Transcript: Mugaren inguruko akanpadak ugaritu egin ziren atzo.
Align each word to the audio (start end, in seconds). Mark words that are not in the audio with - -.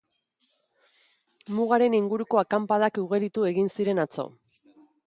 Mugaren 1.57 1.99
inguruko 1.99 2.41
akanpadak 2.45 2.99
ugaritu 3.05 3.47
egin 3.53 3.73
ziren 3.79 4.07
atzo. 4.07 4.31